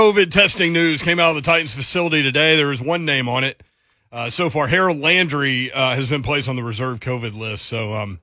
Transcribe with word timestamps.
COVID 0.00 0.30
testing 0.30 0.72
news 0.72 1.02
came 1.02 1.20
out 1.20 1.28
of 1.28 1.36
the 1.36 1.42
Titans 1.42 1.74
facility 1.74 2.22
today. 2.22 2.56
There 2.56 2.72
is 2.72 2.80
one 2.80 3.04
name 3.04 3.28
on 3.28 3.44
it. 3.44 3.62
Uh, 4.10 4.30
so 4.30 4.48
far, 4.48 4.66
Harold 4.66 4.98
Landry 4.98 5.70
uh, 5.70 5.94
has 5.94 6.08
been 6.08 6.22
placed 6.22 6.48
on 6.48 6.56
the 6.56 6.62
reserve 6.62 7.00
COVID 7.00 7.36
list. 7.36 7.66
So 7.66 7.92
um, 7.92 8.20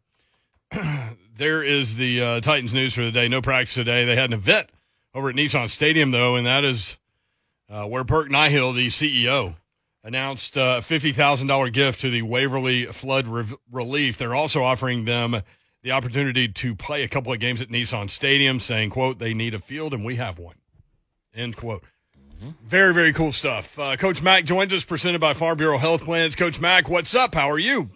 there 1.37 1.61
is 1.61 1.97
the 1.97 2.19
uh, 2.19 2.41
Titans 2.41 2.73
news 2.73 2.95
for 2.95 3.01
the 3.01 3.11
day. 3.11 3.27
No 3.27 3.43
practice 3.43 3.75
today. 3.75 4.05
They 4.05 4.15
had 4.15 4.31
an 4.31 4.33
event 4.33 4.69
over 5.13 5.29
at 5.29 5.35
Nissan 5.35 5.69
Stadium, 5.69 6.09
though, 6.09 6.35
and 6.35 6.47
that 6.47 6.63
is 6.63 6.97
uh, 7.69 7.85
where 7.85 8.03
Burke 8.03 8.29
Nihill, 8.29 8.73
the 8.75 8.87
CEO, 8.87 9.53
announced 10.03 10.57
a 10.57 10.81
$50,000 10.81 11.71
gift 11.71 11.99
to 12.01 12.09
the 12.09 12.23
Waverly 12.23 12.85
Flood 12.87 13.27
Re- 13.27 13.55
Relief. 13.71 14.17
They're 14.17 14.33
also 14.33 14.63
offering 14.63 15.05
them 15.05 15.43
the 15.83 15.91
opportunity 15.91 16.47
to 16.47 16.73
play 16.73 17.03
a 17.03 17.07
couple 17.07 17.31
of 17.31 17.39
games 17.39 17.61
at 17.61 17.69
Nissan 17.69 18.09
Stadium, 18.09 18.59
saying, 18.59 18.89
quote, 18.89 19.19
they 19.19 19.35
need 19.35 19.53
a 19.53 19.59
field 19.59 19.93
and 19.93 20.03
we 20.03 20.15
have 20.15 20.39
one, 20.39 20.55
end 21.37 21.55
quote. 21.55 21.83
Very, 22.63 22.93
very 22.93 23.13
cool 23.13 23.31
stuff. 23.31 23.77
Uh, 23.79 23.95
Coach 23.95 24.21
Mac 24.21 24.45
joins 24.45 24.71
us, 24.71 24.83
presented 24.83 25.19
by 25.19 25.33
Farm 25.33 25.57
Bureau 25.57 25.77
Health 25.77 26.03
Plans. 26.03 26.35
Coach 26.35 26.59
Mac, 26.59 26.87
what's 26.87 27.15
up? 27.15 27.33
How 27.33 27.49
are 27.49 27.57
you? 27.57 27.89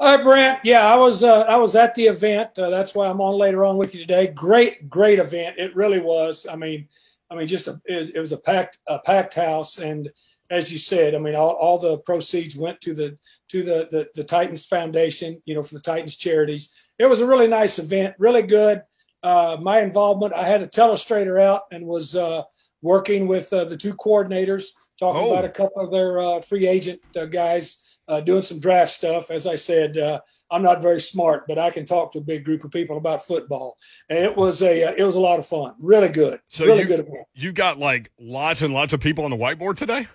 Hi, 0.00 0.22
Brent. 0.22 0.60
Yeah, 0.64 0.86
I 0.86 0.96
was 0.96 1.22
uh, 1.22 1.42
I 1.42 1.56
was 1.56 1.76
at 1.76 1.94
the 1.94 2.06
event. 2.06 2.58
Uh, 2.58 2.70
that's 2.70 2.94
why 2.94 3.06
I'm 3.06 3.20
on 3.20 3.38
later 3.38 3.64
on 3.64 3.76
with 3.76 3.94
you 3.94 4.00
today. 4.00 4.26
Great, 4.28 4.88
great 4.88 5.18
event. 5.18 5.56
It 5.58 5.76
really 5.76 6.00
was. 6.00 6.46
I 6.50 6.56
mean, 6.56 6.88
I 7.30 7.36
mean, 7.36 7.46
just 7.46 7.68
a, 7.68 7.80
it, 7.84 8.18
was 8.18 8.32
a 8.32 8.36
packed 8.36 8.78
a 8.88 8.98
packed 8.98 9.34
house, 9.34 9.78
and 9.78 10.10
as 10.50 10.72
you 10.72 10.78
said, 10.78 11.14
I 11.14 11.18
mean, 11.18 11.36
all, 11.36 11.50
all 11.50 11.78
the 11.78 11.98
proceeds 11.98 12.56
went 12.56 12.80
to 12.80 12.94
the 12.94 13.16
to 13.50 13.62
the, 13.62 13.86
the 13.90 14.08
the 14.14 14.24
Titans 14.24 14.64
Foundation. 14.64 15.40
You 15.44 15.54
know, 15.54 15.62
for 15.62 15.74
the 15.74 15.80
Titans 15.80 16.16
charities. 16.16 16.74
It 16.98 17.06
was 17.06 17.20
a 17.20 17.26
really 17.26 17.48
nice 17.48 17.78
event. 17.78 18.14
Really 18.18 18.42
good. 18.42 18.82
Uh, 19.22 19.58
my 19.60 19.80
involvement. 19.80 20.34
I 20.34 20.44
had 20.44 20.62
a 20.62 20.66
telestrator 20.66 21.40
out 21.40 21.62
and 21.70 21.86
was 21.86 22.16
uh, 22.16 22.42
working 22.84 23.26
with 23.26 23.50
uh, 23.52 23.64
the 23.64 23.76
two 23.76 23.94
coordinators, 23.94 24.66
talking 25.00 25.22
oh. 25.22 25.32
about 25.32 25.44
a 25.44 25.48
couple 25.48 25.82
of 25.82 25.90
their 25.90 26.20
uh, 26.20 26.40
free 26.40 26.68
agent 26.68 27.00
guys 27.30 27.82
uh, 28.06 28.20
doing 28.20 28.42
some 28.42 28.60
draft 28.60 28.92
stuff. 28.92 29.30
As 29.30 29.46
I 29.46 29.54
said, 29.54 29.96
uh, 29.96 30.20
I'm 30.50 30.62
not 30.62 30.82
very 30.82 31.00
smart, 31.00 31.46
but 31.48 31.58
I 31.58 31.70
can 31.70 31.86
talk 31.86 32.12
to 32.12 32.18
a 32.18 32.20
big 32.22 32.44
group 32.44 32.62
of 32.62 32.70
people 32.70 32.98
about 32.98 33.26
football, 33.26 33.78
and 34.10 34.18
it 34.18 34.36
was 34.36 34.62
a 34.62 34.84
uh, 34.84 34.94
it 34.96 35.04
was 35.04 35.16
a 35.16 35.20
lot 35.20 35.38
of 35.38 35.46
fun. 35.46 35.74
Really 35.78 36.10
good. 36.10 36.40
So 36.48 36.66
really 36.66 36.80
you, 36.80 36.86
good. 36.86 37.08
You 37.32 37.52
got 37.52 37.78
like 37.78 38.12
lots 38.20 38.60
and 38.60 38.74
lots 38.74 38.92
of 38.92 39.00
people 39.00 39.24
on 39.24 39.30
the 39.30 39.38
whiteboard 39.38 39.76
today. 39.76 40.06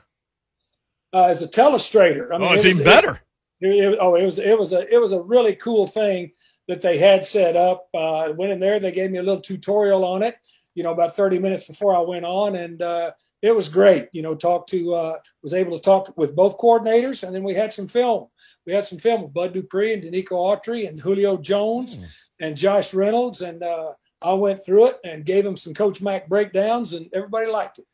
Uh, 1.11 1.23
as 1.23 1.41
a 1.41 1.47
telestrator, 1.47 2.27
I 2.31 2.37
mean, 2.37 2.47
oh, 2.47 2.53
it's 2.53 2.65
it 2.65 2.69
even 2.69 2.83
better. 2.83 3.19
It, 3.59 3.93
it, 3.93 3.97
oh, 3.99 4.15
it 4.15 4.25
was 4.25 4.37
it 4.37 4.57
was 4.57 4.73
a 4.73 4.87
it 4.93 4.99
was 4.99 5.11
a 5.11 5.19
really 5.19 5.55
cool 5.55 5.87
thing 5.87 6.31
that 6.67 6.83
they 6.83 6.99
had 6.99 7.25
set 7.25 7.55
up. 7.55 7.89
Uh, 7.95 8.31
went 8.37 8.51
in 8.51 8.59
there, 8.59 8.79
they 8.79 8.91
gave 8.91 9.09
me 9.09 9.17
a 9.17 9.23
little 9.23 9.41
tutorial 9.41 10.05
on 10.05 10.21
it. 10.21 10.35
You 10.79 10.83
know, 10.83 10.93
about 10.93 11.13
30 11.13 11.39
minutes 11.39 11.67
before 11.67 11.93
I 11.93 11.99
went 11.99 12.23
on, 12.23 12.55
and 12.55 12.81
uh, 12.81 13.11
it 13.41 13.53
was 13.53 13.67
great. 13.67 14.07
You 14.13 14.21
know, 14.21 14.33
talked 14.33 14.69
to 14.69 14.93
uh, 14.93 15.17
was 15.43 15.53
able 15.53 15.77
to 15.77 15.83
talk 15.83 16.17
with 16.17 16.37
both 16.37 16.57
coordinators, 16.57 17.23
and 17.23 17.35
then 17.35 17.43
we 17.43 17.53
had 17.53 17.73
some 17.73 17.89
film. 17.89 18.27
We 18.65 18.71
had 18.71 18.85
some 18.85 18.97
film 18.97 19.23
with 19.23 19.33
Bud 19.33 19.51
Dupree 19.51 19.93
and 19.93 20.01
Denico 20.01 20.31
Autry 20.31 20.87
and 20.87 20.97
Julio 20.97 21.35
Jones 21.35 21.97
mm. 21.97 22.05
and 22.39 22.55
Josh 22.55 22.93
Reynolds, 22.93 23.41
and 23.41 23.61
uh, 23.61 23.91
I 24.21 24.31
went 24.31 24.65
through 24.65 24.87
it 24.87 24.99
and 25.03 25.25
gave 25.25 25.43
them 25.43 25.57
some 25.57 25.73
Coach 25.73 26.01
Mac 26.01 26.29
breakdowns, 26.29 26.93
and 26.93 27.09
everybody 27.13 27.47
liked 27.47 27.79
it. 27.79 27.85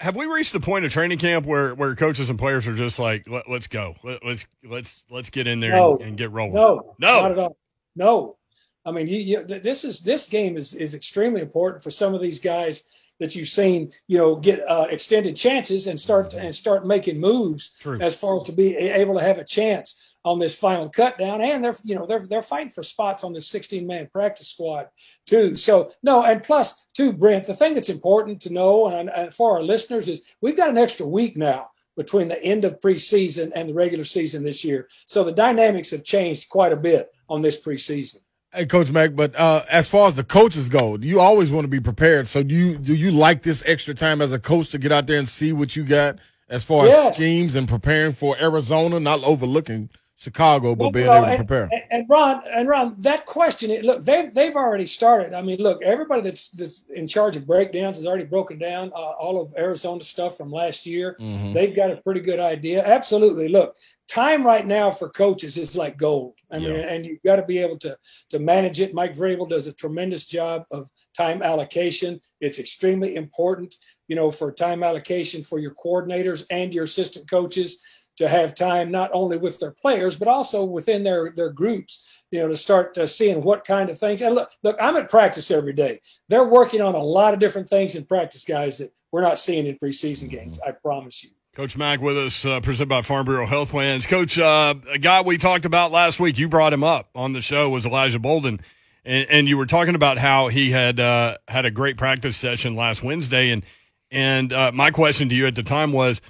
Have 0.00 0.16
we 0.16 0.26
reached 0.26 0.52
the 0.52 0.58
point 0.58 0.84
of 0.84 0.92
training 0.92 1.18
camp 1.18 1.46
where, 1.46 1.76
where 1.76 1.94
coaches 1.94 2.28
and 2.28 2.40
players 2.40 2.66
are 2.66 2.74
just 2.74 2.98
like, 2.98 3.28
Let, 3.28 3.46
us 3.48 3.68
go, 3.68 3.94
Let, 4.02 4.24
us 4.24 4.48
let's 4.64 5.06
let's 5.10 5.30
get 5.30 5.46
in 5.46 5.60
there 5.60 5.76
no, 5.76 5.92
and, 5.98 6.08
and, 6.08 6.16
get 6.16 6.32
rolling? 6.32 6.54
No, 6.54 6.96
no, 6.98 7.22
not 7.22 7.30
at 7.30 7.38
all. 7.38 7.56
No, 7.94 8.36
I 8.84 8.92
mean, 8.92 9.06
you, 9.06 9.18
you, 9.18 9.44
this 9.44 9.84
is 9.84 10.00
this 10.00 10.28
game 10.28 10.56
is 10.56 10.74
is 10.74 10.94
extremely 10.94 11.40
important 11.40 11.82
for 11.82 11.90
some 11.90 12.14
of 12.14 12.20
these 12.20 12.40
guys 12.40 12.84
that 13.18 13.36
you've 13.36 13.48
seen, 13.48 13.92
you 14.08 14.16
know, 14.16 14.34
get 14.34 14.66
uh, 14.68 14.86
extended 14.90 15.36
chances 15.36 15.86
and 15.86 16.00
start 16.00 16.32
and 16.34 16.54
start 16.54 16.86
making 16.86 17.20
moves 17.20 17.72
True. 17.80 18.00
as 18.00 18.16
far 18.16 18.40
as 18.40 18.46
to 18.46 18.52
be 18.52 18.76
able 18.76 19.16
to 19.18 19.24
have 19.24 19.38
a 19.38 19.44
chance 19.44 20.02
on 20.24 20.38
this 20.38 20.56
final 20.56 20.88
cut 20.88 21.18
down. 21.18 21.40
And 21.42 21.62
they're, 21.62 21.76
you 21.84 21.94
know, 21.94 22.06
they're 22.06 22.26
they're 22.26 22.42
fighting 22.42 22.70
for 22.70 22.82
spots 22.82 23.22
on 23.22 23.32
this 23.32 23.46
16 23.48 23.86
man 23.86 24.08
practice 24.10 24.48
squad 24.48 24.88
too. 25.26 25.56
So 25.56 25.92
no, 26.02 26.24
and 26.24 26.42
plus 26.42 26.86
too, 26.94 27.12
Brent, 27.12 27.46
the 27.46 27.54
thing 27.54 27.74
that's 27.74 27.88
important 27.90 28.40
to 28.42 28.52
know 28.52 28.88
and, 28.88 29.10
and 29.10 29.32
for 29.32 29.52
our 29.52 29.62
listeners 29.62 30.08
is 30.08 30.22
we've 30.40 30.56
got 30.56 30.70
an 30.70 30.78
extra 30.78 31.06
week 31.06 31.36
now 31.36 31.70
between 31.96 32.28
the 32.28 32.42
end 32.42 32.64
of 32.64 32.80
preseason 32.80 33.52
and 33.54 33.68
the 33.68 33.74
regular 33.74 34.04
season 34.04 34.42
this 34.42 34.64
year. 34.64 34.88
So 35.06 35.22
the 35.22 35.32
dynamics 35.32 35.90
have 35.90 36.04
changed 36.04 36.48
quite 36.48 36.72
a 36.72 36.76
bit 36.76 37.10
on 37.28 37.42
this 37.42 37.62
preseason. 37.62 38.20
Hey, 38.52 38.66
Coach 38.66 38.90
Mac, 38.90 39.14
but 39.14 39.36
uh, 39.36 39.62
as 39.70 39.86
far 39.86 40.08
as 40.08 40.16
the 40.16 40.24
coaches 40.24 40.68
go, 40.68 40.98
you 40.98 41.20
always 41.20 41.52
want 41.52 41.64
to 41.64 41.68
be 41.68 41.78
prepared. 41.78 42.26
So 42.26 42.42
do 42.42 42.52
you 42.52 42.78
do 42.78 42.94
you 42.94 43.12
like 43.12 43.44
this 43.44 43.62
extra 43.64 43.94
time 43.94 44.20
as 44.20 44.32
a 44.32 44.40
coach 44.40 44.70
to 44.70 44.78
get 44.78 44.90
out 44.90 45.06
there 45.06 45.20
and 45.20 45.28
see 45.28 45.52
what 45.52 45.76
you 45.76 45.84
got 45.84 46.18
as 46.48 46.64
far 46.64 46.86
yes. 46.86 47.10
as 47.10 47.16
schemes 47.16 47.54
and 47.54 47.68
preparing 47.68 48.12
for 48.12 48.36
Arizona, 48.40 48.98
not 48.98 49.22
overlooking 49.22 49.88
Chicago, 50.20 50.74
but 50.74 50.84
well, 50.84 50.90
being 50.90 51.08
able 51.08 51.24
to 51.24 51.36
prepare. 51.36 51.62
And, 51.72 51.82
and, 51.90 52.10
Ron, 52.10 52.42
and 52.46 52.68
Ron, 52.68 52.94
that 52.98 53.24
question, 53.24 53.70
look, 53.80 54.04
they've 54.04 54.32
they've 54.34 54.54
already 54.54 54.84
started. 54.84 55.32
I 55.32 55.40
mean, 55.40 55.62
look, 55.62 55.82
everybody 55.82 56.20
that's, 56.20 56.50
that's 56.50 56.84
in 56.94 57.08
charge 57.08 57.36
of 57.36 57.46
breakdowns 57.46 57.96
has 57.96 58.06
already 58.06 58.26
broken 58.26 58.58
down 58.58 58.92
uh, 58.94 58.98
all 58.98 59.40
of 59.40 59.54
Arizona 59.56 60.04
stuff 60.04 60.36
from 60.36 60.52
last 60.52 60.84
year. 60.84 61.16
Mm-hmm. 61.18 61.54
They've 61.54 61.74
got 61.74 61.90
a 61.90 61.96
pretty 61.96 62.20
good 62.20 62.38
idea. 62.38 62.84
Absolutely. 62.84 63.48
Look, 63.48 63.74
time 64.08 64.44
right 64.44 64.66
now 64.66 64.90
for 64.90 65.08
coaches 65.08 65.56
is 65.56 65.74
like 65.74 65.96
gold. 65.96 66.34
I 66.52 66.58
mean, 66.58 66.74
yeah. 66.74 66.80
and 66.80 67.06
you've 67.06 67.22
got 67.22 67.36
to 67.36 67.42
be 67.46 67.56
able 67.56 67.78
to 67.78 67.96
to 68.28 68.38
manage 68.38 68.78
it. 68.78 68.92
Mike 68.92 69.16
Vrabel 69.16 69.48
does 69.48 69.68
a 69.68 69.72
tremendous 69.72 70.26
job 70.26 70.64
of 70.70 70.90
time 71.16 71.42
allocation. 71.42 72.20
It's 72.42 72.58
extremely 72.58 73.14
important, 73.14 73.74
you 74.06 74.16
know, 74.16 74.30
for 74.30 74.52
time 74.52 74.82
allocation 74.82 75.42
for 75.42 75.58
your 75.58 75.74
coordinators 75.82 76.44
and 76.50 76.74
your 76.74 76.84
assistant 76.84 77.30
coaches 77.30 77.80
to 78.20 78.28
have 78.28 78.54
time 78.54 78.90
not 78.90 79.10
only 79.14 79.38
with 79.38 79.58
their 79.60 79.70
players 79.70 80.14
but 80.14 80.28
also 80.28 80.62
within 80.62 81.02
their 81.02 81.32
their 81.34 81.48
groups 81.48 82.04
you 82.30 82.38
know 82.38 82.48
to 82.48 82.56
start 82.56 82.96
uh, 82.98 83.06
seeing 83.06 83.42
what 83.42 83.64
kind 83.64 83.88
of 83.88 83.98
things. 83.98 84.20
And 84.20 84.34
look 84.34 84.50
look 84.62 84.76
i'm 84.78 84.96
at 84.96 85.08
practice 85.08 85.50
every 85.50 85.72
day. 85.72 86.00
They're 86.28 86.44
working 86.44 86.82
on 86.82 86.94
a 86.94 87.02
lot 87.02 87.32
of 87.32 87.40
different 87.40 87.68
things 87.68 87.94
in 87.94 88.04
practice 88.04 88.44
guys 88.44 88.76
that 88.76 88.92
we're 89.10 89.22
not 89.22 89.38
seeing 89.38 89.66
in 89.66 89.78
preseason 89.78 90.28
games 90.28 90.58
i 90.66 90.70
promise 90.70 91.24
you. 91.24 91.30
Coach 91.54 91.76
Mac 91.76 92.00
with 92.00 92.16
us, 92.16 92.44
uh, 92.44 92.60
presented 92.60 92.90
by 92.90 93.02
Farm 93.02 93.24
Bureau 93.24 93.44
Health 93.44 93.70
Plans. 93.70 94.06
Coach, 94.06 94.38
uh, 94.38 94.74
a 94.88 94.98
guy 94.98 95.22
we 95.22 95.36
talked 95.36 95.64
about 95.64 95.90
last 95.90 96.20
week, 96.20 96.38
you 96.38 96.48
brought 96.48 96.72
him 96.72 96.84
up 96.84 97.10
on 97.12 97.32
the 97.32 97.40
show, 97.40 97.68
was 97.68 97.84
Elijah 97.84 98.20
Molden, 98.20 98.60
and, 99.04 99.28
and 99.28 99.48
you 99.48 99.58
were 99.58 99.66
talking 99.66 99.96
about 99.96 100.16
how 100.16 100.46
he 100.46 100.70
had 100.70 101.00
uh, 101.00 101.38
had 101.48 101.66
a 101.66 101.70
great 101.72 101.96
practice 101.96 102.36
session 102.36 102.74
last 102.74 103.02
Wednesday, 103.02 103.50
and 103.50 103.64
and 104.12 104.52
uh, 104.52 104.70
my 104.72 104.92
question 104.92 105.28
to 105.28 105.34
you 105.34 105.46
at 105.48 105.56
the 105.56 105.64
time 105.64 105.92
was, 105.92 106.20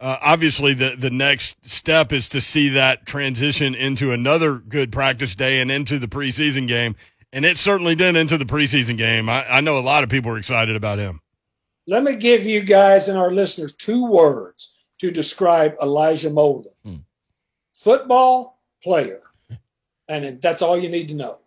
uh, 0.00 0.16
obviously 0.22 0.72
the 0.72 0.96
the 0.96 1.10
next 1.10 1.56
step 1.68 2.12
is 2.12 2.28
to 2.30 2.40
see 2.40 2.70
that 2.70 3.06
transition 3.06 3.74
into 3.74 4.12
another 4.12 4.54
good 4.54 4.90
practice 4.90 5.34
day 5.34 5.60
and 5.60 5.70
into 5.70 5.98
the 5.98 6.08
preseason 6.08 6.66
game, 6.66 6.96
and 7.32 7.44
it 7.44 7.58
certainly 7.58 7.94
did 7.94 8.16
into 8.16 8.38
the 8.38 8.46
preseason 8.46 8.96
game. 8.96 9.28
I, 9.28 9.56
I 9.56 9.60
know 9.60 9.78
a 9.78 9.80
lot 9.80 10.02
of 10.02 10.10
people 10.10 10.32
are 10.32 10.38
excited 10.38 10.74
about 10.74 10.98
him. 10.98 11.20
Let 11.86 12.02
me 12.02 12.16
give 12.16 12.44
you 12.46 12.62
guys 12.62 13.08
and 13.08 13.18
our 13.18 13.30
listeners 13.30 13.76
two 13.76 14.06
words 14.06 14.70
to 15.00 15.10
describe 15.10 15.76
Elijah 15.82 16.30
Molden: 16.30 16.72
hmm. 16.82 16.96
football 17.74 18.62
player, 18.82 19.20
and 20.08 20.40
that's 20.40 20.62
all 20.62 20.78
you 20.78 20.88
need 20.88 21.08
to 21.08 21.14
know. 21.14 21.38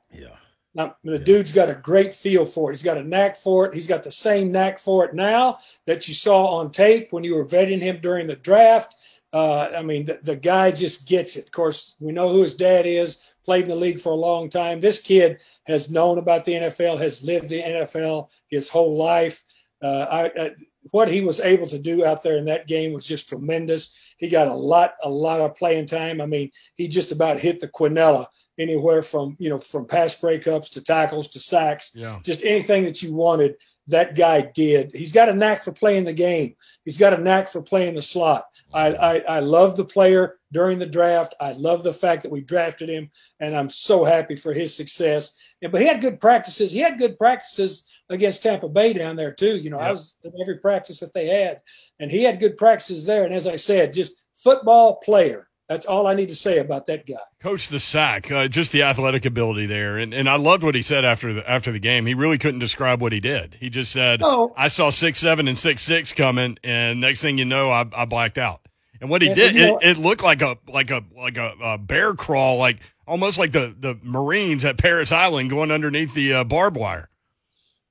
Now, 0.76 0.96
the 1.04 1.20
dude's 1.20 1.52
got 1.52 1.70
a 1.70 1.76
great 1.76 2.16
feel 2.16 2.46
for 2.46 2.72
it. 2.72 2.74
He's 2.74 2.84
got 2.84 2.98
a 2.98 3.04
knack 3.04 3.38
for 3.38 3.66
it. 3.66 3.76
He's 3.76 3.88
got 3.88 4.04
the 4.04 4.12
same 4.12 4.52
knack 4.52 4.80
for 4.80 5.06
it 5.06 5.14
now 5.14 5.60
that 5.86 6.08
you 6.08 6.16
saw 6.16 6.58
on 6.58 6.72
tape 6.72 7.12
when 7.12 7.24
you 7.24 7.36
were 7.36 7.46
vetting 7.46 7.82
him 7.82 8.00
during 8.02 8.26
the 8.26 8.36
draft. 8.36 8.96
Uh, 9.32 9.70
I 9.76 9.82
mean, 9.82 10.06
the, 10.06 10.20
the, 10.22 10.36
guy 10.36 10.72
just 10.72 11.08
gets 11.08 11.36
it. 11.38 11.46
Of 11.46 11.52
course, 11.52 11.96
we 12.00 12.12
know 12.12 12.32
who 12.32 12.44
his 12.44 12.54
dad 12.54 12.86
is, 12.86 13.22
played 13.46 13.64
in 13.64 13.70
the 13.70 13.76
league 13.76 14.00
for 14.00 14.12
a 14.12 14.16
long 14.16 14.50
time. 14.50 14.80
This 14.80 15.02
kid 15.02 15.40
has 15.66 15.92
known 15.92 16.20
about 16.20 16.46
the 16.46 16.54
NFL, 16.54 17.00
has 17.00 17.24
lived 17.24 17.50
the 17.50 17.62
NFL 17.62 18.30
his 18.48 18.70
whole 18.70 18.96
life. 18.96 19.44
Uh, 19.82 20.06
I, 20.10 20.26
I, 20.26 20.52
what 20.92 21.08
he 21.08 21.22
was 21.22 21.40
able 21.40 21.68
to 21.68 21.80
do 21.80 22.06
out 22.06 22.22
there 22.22 22.38
in 22.38 22.46
that 22.46 22.68
game 22.68 22.94
was 22.94 23.06
just 23.06 23.28
tremendous. 23.28 23.98
He 24.18 24.30
got 24.30 24.48
a 24.48 24.54
lot, 24.54 24.94
a 25.04 25.10
lot 25.10 25.42
of 25.42 25.56
playing 25.56 25.88
time. 25.88 26.22
I 26.22 26.26
mean, 26.26 26.52
he 26.76 26.88
just 26.88 27.12
about 27.12 27.40
hit 27.40 27.60
the 27.60 27.68
quinella 27.68 28.28
anywhere 28.60 29.02
from 29.02 29.36
you 29.40 29.50
know 29.50 29.58
from 29.58 29.86
pass 29.86 30.20
breakups 30.20 30.72
to 30.72 30.82
tackles 30.82 31.30
to 31.30 31.40
sacks, 31.40 31.92
yeah. 31.94 32.20
just 32.24 32.46
anything 32.46 32.84
that 32.86 33.02
you 33.02 33.14
wanted. 33.14 33.56
That 33.88 34.16
guy 34.16 34.50
did. 34.56 34.92
He's 34.94 35.12
got 35.12 35.28
a 35.28 35.34
knack 35.34 35.62
for 35.62 35.74
playing 35.74 36.06
the 36.06 36.14
game. 36.14 36.56
He's 36.86 36.98
got 36.98 37.14
a 37.14 37.18
knack 37.22 37.50
for 37.50 37.62
playing 37.62 37.96
the 37.96 38.02
slot. 38.02 38.46
I, 38.74 38.94
I, 38.94 39.18
I 39.18 39.40
love 39.40 39.76
the 39.76 39.86
player 39.86 40.40
during 40.52 40.80
the 40.80 40.86
draft. 40.86 41.36
I 41.40 41.52
love 41.52 41.84
the 41.84 41.94
fact 41.94 42.24
that 42.24 42.32
we 42.32 42.42
drafted 42.42 42.90
him, 42.90 43.12
and 43.40 43.56
I'm 43.56 43.70
so 43.70 44.04
happy 44.04 44.36
for 44.36 44.54
his 44.54 44.76
success. 44.76 45.38
And, 45.62 45.72
but 45.72 45.82
he 45.82 45.88
had 45.88 46.02
good 46.02 46.20
practices. 46.20 46.72
He 46.72 46.80
had 46.80 46.98
good 46.98 47.18
practices 47.18 47.88
against 48.10 48.42
Tampa 48.42 48.70
Bay 48.70 48.94
down 48.94 49.16
there 49.16 49.32
too. 49.32 49.58
You 49.58 49.70
know, 49.70 49.80
yep. 49.80 49.90
I 49.90 49.92
was 49.92 50.16
in 50.24 50.32
every 50.42 50.58
practice 50.58 51.00
that 51.02 51.14
they 51.14 51.28
had, 51.28 51.62
and 52.00 52.10
he 52.10 52.24
had 52.24 52.40
good 52.40 52.58
practices 52.58 53.06
there. 53.06 53.26
And 53.26 53.34
as 53.34 53.48
I 53.48 53.58
said, 53.58 53.94
just 53.94 54.16
football 54.34 54.96
player 54.96 55.50
That's 55.70 55.86
all 55.86 56.08
I 56.08 56.14
need 56.14 56.30
to 56.30 56.36
say 56.36 56.60
about 56.60 56.88
that 56.88 57.06
guy. 57.06 57.16
Coach 57.40 57.70
the 57.70 57.80
sack, 57.80 58.30
uh, 58.30 58.48
just 58.48 58.74
the 58.74 58.84
athletic 58.84 59.26
ability 59.26 59.66
there, 59.66 59.98
and 59.98 60.14
and 60.14 60.30
I 60.30 60.36
loved 60.36 60.62
what 60.62 60.76
he 60.76 60.82
said 60.82 61.06
after 61.06 61.32
the 61.32 61.50
after 61.50 61.72
the 61.72 61.80
game. 61.80 62.06
He 62.06 62.14
really 62.14 62.38
couldn't 62.38 62.60
describe 62.60 63.02
what 63.02 63.14
he 63.14 63.20
did. 63.20 63.58
He 63.60 63.70
just 63.70 63.92
said, 63.92 64.22
oh. 64.24 64.54
"I 64.58 64.68
saw 64.68 64.90
six 64.90 65.20
seven 65.20 65.48
and 65.48 65.58
six 65.58 65.82
six 65.82 66.12
coming, 66.12 66.58
and 66.64 67.00
next 67.00 67.22
thing 67.22 67.38
you 67.38 67.46
know, 67.46 67.72
I, 67.72 67.86
I 67.96 68.06
blacked 68.06 68.38
out." 68.38 68.68
And 69.00 69.10
what 69.10 69.22
he 69.22 69.34
did, 69.34 69.56
and, 69.56 69.82
it, 69.82 69.98
it, 69.98 69.98
looked 69.98 70.24
like 70.24 70.42
a 70.42 70.58
like 70.68 70.92
a 70.92 71.04
like 71.16 71.38
a, 71.38 71.54
a, 71.62 71.78
bear 71.78 72.14
crawl, 72.14 72.58
like 72.58 72.78
almost 73.08 73.38
like 73.38 73.52
the 73.52 73.76
the 73.78 73.98
Marines 74.02 74.64
at 74.66 74.78
Parris 74.78 75.12
Island 75.12 75.50
going 75.50 75.72
underneath 75.72 76.14
the 76.14 76.34
uh, 76.34 76.44
barbed 76.44 76.78
wire. 76.78 77.10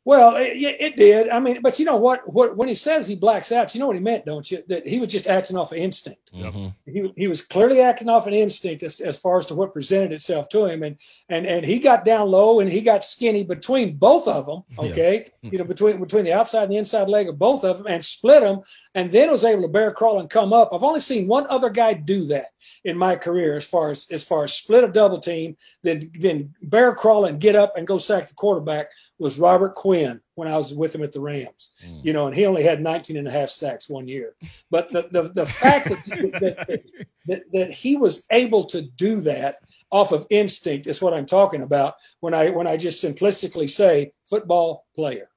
Well, 0.05 0.35
it, 0.37 0.77
it, 0.81 0.97
did. 0.97 1.29
I 1.29 1.39
mean, 1.39 1.63
but 1.63 1.79
you 1.79 1.85
know 1.85 1.97
what? 1.97 2.31
What 2.33 2.57
when 2.57 2.69
he 2.69 2.75
says 2.75 3.07
he 3.07 3.15
blacks 3.15 3.53
out, 3.53 3.73
you 3.73 3.81
know 3.81 3.87
what 3.87 3.95
he 3.95 4.03
meant, 4.03 4.27
don't 4.27 4.51
you? 4.51 4.63
That 4.67 4.87
he 4.87 4.99
was 4.99 5.13
just 5.13 5.29
acting 5.29 5.57
off 5.57 5.71
of 5.71 5.79
instinct. 5.79 6.33
Mm-hmm. 6.35 6.69
He 6.91 7.13
he 7.17 7.29
was 7.29 7.41
clearly 7.41 7.81
acting 7.81 8.09
off 8.09 8.27
an 8.27 8.35
instinct 8.35 8.83
as, 8.83 9.01
as 9.01 9.19
far 9.19 9.39
as 9.39 9.47
to 9.47 9.55
what 9.55 9.73
presented 9.73 10.11
itself 10.11 10.49
to 10.51 10.65
him, 10.65 10.83
and 10.83 10.97
and 11.29 11.47
and 11.47 11.65
he 11.65 11.79
got 11.79 12.05
down 12.05 12.29
low 12.29 12.59
and 12.59 12.71
he 12.71 12.81
got 12.81 13.05
skinny 13.05 13.45
between 13.45 13.97
both 13.97 14.27
of 14.27 14.47
them. 14.47 14.65
Okay, 14.77 15.31
yeah. 15.41 15.51
you 15.53 15.59
know 15.59 15.65
between 15.65 16.01
between 16.01 16.25
the 16.25 16.33
outside 16.33 16.65
and 16.65 16.73
the 16.73 16.79
inside 16.79 17.09
leg 17.09 17.29
of 17.29 17.39
both 17.39 17.63
of 17.63 17.79
them, 17.79 17.87
and 17.87 18.05
split 18.05 18.43
them, 18.43 18.63
and 18.97 19.13
then 19.13 19.31
was 19.31 19.45
able 19.45 19.63
to 19.63 19.69
bear 19.69 19.93
crawl 19.93 20.19
and 20.19 20.29
come 20.29 20.53
up. 20.53 20.71
I've 20.73 20.83
only 20.83 21.01
seen 21.01 21.29
one 21.29 21.47
other 21.49 21.71
guy 21.71 21.93
do 21.93 22.27
that 22.27 22.52
in 22.85 22.97
my 22.97 23.17
career 23.17 23.57
as 23.57 23.65
far 23.65 23.91
as 23.91 24.09
as 24.11 24.25
far 24.25 24.45
as 24.45 24.55
split 24.55 24.85
a 24.85 24.89
double 24.89 25.21
team, 25.21 25.57
then 25.83 26.11
then 26.19 26.55
bear 26.63 26.95
crawl 26.95 27.25
and 27.25 27.41
get 27.41 27.57
up 27.57 27.77
and 27.77 27.87
go 27.87 27.99
sack 27.99 28.29
the 28.29 28.35
quarterback 28.35 28.91
was 29.19 29.39
Robert 29.39 29.75
Quinn 29.75 30.21
when 30.35 30.49
I 30.49 30.57
was 30.57 30.75
with 30.75 30.95
him 30.95 31.03
at 31.03 31.13
the 31.13 31.21
Rams. 31.21 31.71
Mm. 31.87 32.05
You 32.05 32.13
know, 32.13 32.27
and 32.27 32.37
he 32.37 32.45
only 32.47 32.65
had 32.65 32.83
19 32.83 33.17
and 33.17 33.29
a 33.29 33.31
half 33.31 33.51
sacks 33.51 33.89
one 33.89 34.09
year. 34.09 34.35
But 34.71 34.93
the 34.93 35.09
the, 35.11 35.23
the 35.33 35.47
fact 35.47 35.89
that, 35.89 35.99
that, 36.07 36.83
that, 37.27 37.43
that 37.53 37.73
he 37.73 37.97
was 37.97 38.27
able 38.31 38.65
to 38.67 38.83
do 38.83 39.21
that 39.23 39.57
off 39.91 40.13
of 40.13 40.27
instinct 40.31 40.87
is 40.87 41.01
what 41.01 41.15
I'm 41.15 41.27
talking 41.27 41.63
about 41.63 41.95
when 42.21 42.35
I 42.35 42.51
when 42.51 42.67
I 42.67 42.77
just 42.77 43.03
simplistically 43.03 43.71
say 43.71 44.13
football 44.25 44.87
player. 44.95 45.29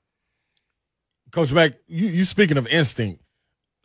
Coach 1.32 1.52
Mac, 1.52 1.74
you, 1.88 2.08
you 2.08 2.24
speaking 2.24 2.58
of 2.58 2.66
instinct, 2.68 3.22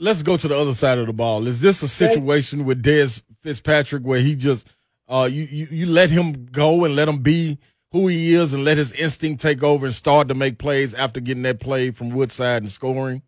let's 0.01 0.23
go 0.23 0.37
to 0.37 0.49
the 0.49 0.57
other 0.57 0.73
side 0.73 0.99
of 0.99 1.07
the 1.07 1.13
ball. 1.13 1.47
Is 1.47 1.61
this 1.61 1.83
a 1.83 1.89
situation 1.89 2.65
with 2.65 2.83
Dez 2.83 3.23
Fitzpatrick 3.43 4.03
where 4.03 4.21
he 4.21 4.35
just 4.35 4.67
uh, 5.09 5.29
you, 5.31 5.45
you 5.45 5.69
you 5.71 5.87
let 5.87 6.11
him 6.11 6.47
go 6.47 6.85
and 6.85 6.97
let 6.97 7.09
him 7.09 7.19
be 7.19 7.59
who 7.93 8.09
he 8.09 8.35
is 8.35 8.53
and 8.53 8.65
let 8.65 8.79
his 8.79 8.93
instinct 8.93 9.43
take 9.43 9.63
over 9.63 9.87
and 9.87 9.95
start 9.95 10.29
to 10.29 10.35
make 10.35 10.59
plays 10.59 10.95
after 10.95 11.21
getting 11.21 11.43
that 11.43 11.61
play 11.61 11.91
from 11.91 12.11
Woodside 12.11 12.63
and 12.63 12.71
scoring? 12.71 13.23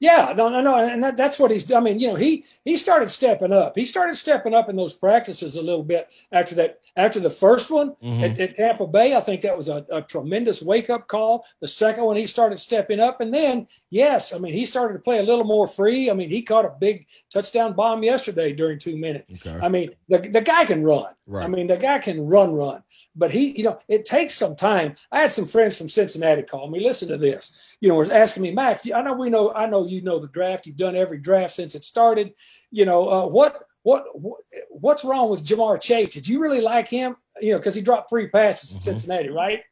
Yeah, 0.00 0.32
no, 0.36 0.48
no, 0.48 0.60
no, 0.60 0.76
and 0.76 1.02
that, 1.02 1.16
that's 1.16 1.38
what 1.38 1.50
he's. 1.50 1.70
I 1.72 1.80
mean, 1.80 1.98
you 2.00 2.08
know, 2.08 2.14
he 2.14 2.44
he 2.64 2.76
started 2.76 3.10
stepping 3.10 3.52
up. 3.52 3.76
He 3.76 3.84
started 3.84 4.16
stepping 4.16 4.54
up 4.54 4.68
in 4.68 4.76
those 4.76 4.94
practices 4.94 5.56
a 5.56 5.62
little 5.62 5.82
bit 5.82 6.08
after 6.32 6.54
that. 6.56 6.80
After 6.96 7.20
the 7.20 7.30
first 7.30 7.70
one 7.70 7.90
mm-hmm. 8.02 8.24
at, 8.24 8.38
at, 8.40 8.56
Tampa 8.56 8.86
Bay, 8.86 9.14
I 9.14 9.20
think 9.20 9.42
that 9.42 9.56
was 9.56 9.68
a, 9.68 9.86
a 9.92 10.02
tremendous 10.02 10.62
wake 10.62 10.90
up 10.90 11.08
call. 11.08 11.44
The 11.60 11.68
second 11.68 12.04
one, 12.04 12.16
he 12.16 12.26
started 12.26 12.58
stepping 12.58 13.00
up, 13.00 13.20
and 13.20 13.32
then 13.32 13.66
yes, 13.90 14.32
I 14.32 14.38
mean, 14.38 14.52
he 14.52 14.66
started 14.66 14.94
to 14.94 15.00
play 15.00 15.18
a 15.18 15.22
little 15.22 15.44
more 15.44 15.66
free. 15.66 16.10
I 16.10 16.14
mean, 16.14 16.30
he 16.30 16.42
caught 16.42 16.64
a 16.64 16.74
big 16.80 17.06
touchdown 17.30 17.74
bomb 17.74 18.02
yesterday 18.02 18.52
during 18.52 18.78
two 18.78 18.96
minutes. 18.96 19.30
Okay. 19.34 19.58
I 19.60 19.68
mean, 19.68 19.90
the 20.08 20.18
the 20.18 20.40
guy 20.40 20.64
can 20.64 20.82
run. 20.82 21.14
Right. 21.28 21.44
I 21.44 21.46
mean, 21.46 21.66
the 21.66 21.76
guy 21.76 21.98
can 21.98 22.26
run, 22.26 22.54
run 22.54 22.82
but 23.18 23.32
he, 23.32 23.50
you 23.58 23.64
know, 23.64 23.78
it 23.88 24.04
takes 24.04 24.34
some 24.34 24.54
time. 24.54 24.96
I 25.10 25.20
had 25.20 25.32
some 25.32 25.46
friends 25.46 25.76
from 25.76 25.88
Cincinnati 25.88 26.42
call 26.42 26.70
me. 26.70 26.80
Listen 26.80 27.08
to 27.08 27.18
this. 27.18 27.52
You 27.80 27.88
know, 27.88 27.96
was 27.96 28.10
asking 28.10 28.44
me, 28.44 28.52
Mac. 28.52 28.80
I 28.94 29.02
know 29.02 29.14
we 29.14 29.28
know. 29.28 29.52
I 29.52 29.66
know 29.66 29.86
you 29.86 30.02
know 30.02 30.20
the 30.20 30.28
draft. 30.28 30.66
You've 30.66 30.76
done 30.76 30.94
every 30.94 31.18
draft 31.18 31.54
since 31.54 31.74
it 31.74 31.82
started. 31.82 32.32
You 32.70 32.86
know, 32.86 33.08
uh, 33.08 33.26
what, 33.26 33.64
what, 33.82 34.04
what, 34.14 34.40
what's 34.70 35.04
wrong 35.04 35.30
with 35.30 35.44
Ja'Marr 35.44 35.80
Chase? 35.80 36.10
Did 36.10 36.28
you 36.28 36.40
really 36.40 36.60
like 36.60 36.86
him? 36.86 37.16
You 37.40 37.52
know, 37.52 37.58
because 37.58 37.74
he 37.74 37.82
dropped 37.82 38.08
three 38.08 38.28
passes 38.28 38.70
in 38.70 38.78
mm-hmm. 38.78 38.84
Cincinnati, 38.84 39.30
right? 39.30 39.62